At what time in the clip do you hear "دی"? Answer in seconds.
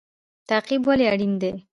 1.41-1.51